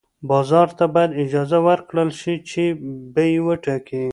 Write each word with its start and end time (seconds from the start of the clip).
بازار 0.29 0.67
ته 0.77 0.85
باید 0.93 1.11
اجازه 1.23 1.57
ورکړل 1.67 2.09
شي 2.19 2.33
چې 2.49 2.63
بیې 3.15 3.39
وټاکي. 3.45 4.05